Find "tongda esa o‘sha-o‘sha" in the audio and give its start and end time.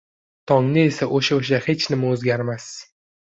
0.51-1.61